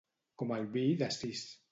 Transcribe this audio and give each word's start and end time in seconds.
Com 0.41 0.53
el 0.55 0.63
vi 0.77 0.85
de 1.01 1.09
sis. 1.17 1.45